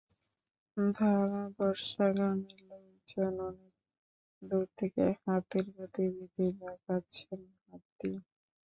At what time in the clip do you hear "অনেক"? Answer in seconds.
3.49-3.73